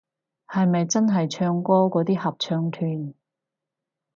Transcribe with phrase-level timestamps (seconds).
[0.47, 3.13] 係咪真係唱歌嗰啲合唱團